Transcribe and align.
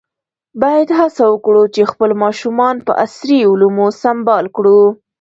باید 0.61 0.89
هڅه 0.99 1.23
وکړو 1.33 1.63
چې 1.75 1.89
خپل 1.91 2.09
ماشومان 2.23 2.75
په 2.85 2.91
عصري 3.03 3.39
علومو 3.51 3.87
سمبال 4.03 4.45
کړو. 4.55 4.81